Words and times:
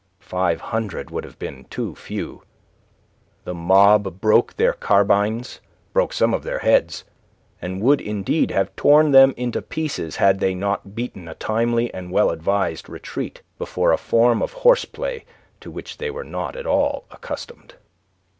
Five 0.17 0.61
hundred 0.61 1.11
would 1.11 1.23
have 1.25 1.37
been 1.37 1.65
too 1.65 1.93
few. 1.93 2.41
The 3.43 3.53
mob 3.53 4.19
broke 4.19 4.55
their 4.57 4.73
carbines, 4.73 5.59
broke 5.93 6.11
some 6.11 6.33
of 6.33 6.41
their 6.41 6.57
heads, 6.57 7.03
and 7.61 7.79
would 7.83 8.01
indeed 8.01 8.49
have 8.49 8.75
torn 8.75 9.11
them 9.11 9.31
into 9.37 9.61
pieces 9.61 10.15
had 10.15 10.39
they 10.39 10.55
not 10.55 10.95
beaten 10.95 11.27
a 11.27 11.35
timely 11.35 11.93
and 11.93 12.09
well 12.11 12.31
advised 12.31 12.89
retreat 12.89 13.43
before 13.59 13.91
a 13.91 13.97
form 13.99 14.41
of 14.41 14.53
horseplay 14.53 15.23
to 15.59 15.69
which 15.69 15.99
they 15.99 16.09
were 16.09 16.23
not 16.23 16.55
at 16.55 16.65
all 16.65 17.05
accustomed. 17.11 17.75